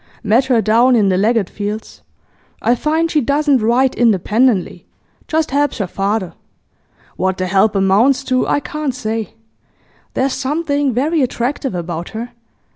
'Met 0.23 0.45
her 0.45 0.63
down 0.63 0.95
in 0.95 1.09
the 1.09 1.15
Leggatt 1.15 1.47
fields. 1.47 2.01
I 2.59 2.73
find 2.73 3.11
she 3.11 3.21
doesn't 3.21 3.59
write 3.61 3.93
independently; 3.93 4.87
just 5.27 5.51
helps 5.51 5.77
her 5.77 5.85
father. 5.85 6.33
What 7.17 7.37
the 7.37 7.45
help 7.45 7.75
amounts 7.75 8.23
to 8.23 8.47
I 8.47 8.61
can't 8.61 8.95
say. 8.95 9.35
There's 10.15 10.33
something 10.33 10.91
very 10.91 11.21
attractive 11.21 11.75
about 11.75 12.09
her. 12.17 12.31